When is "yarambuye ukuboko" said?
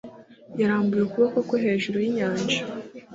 0.59-1.37